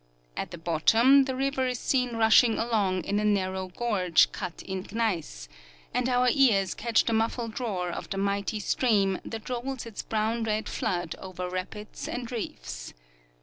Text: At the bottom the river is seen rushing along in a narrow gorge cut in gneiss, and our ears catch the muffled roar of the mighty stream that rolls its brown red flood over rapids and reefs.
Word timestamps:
At 0.35 0.49
the 0.49 0.57
bottom 0.57 1.25
the 1.25 1.35
river 1.35 1.67
is 1.67 1.77
seen 1.77 2.15
rushing 2.15 2.57
along 2.57 3.03
in 3.05 3.19
a 3.19 3.23
narrow 3.23 3.67
gorge 3.67 4.31
cut 4.31 4.63
in 4.63 4.81
gneiss, 4.91 5.47
and 5.93 6.09
our 6.09 6.27
ears 6.31 6.73
catch 6.73 7.05
the 7.05 7.13
muffled 7.13 7.59
roar 7.59 7.91
of 7.91 8.09
the 8.09 8.17
mighty 8.17 8.59
stream 8.59 9.19
that 9.23 9.47
rolls 9.47 9.85
its 9.85 10.01
brown 10.01 10.43
red 10.43 10.67
flood 10.67 11.13
over 11.19 11.47
rapids 11.47 12.07
and 12.07 12.31
reefs. 12.31 12.95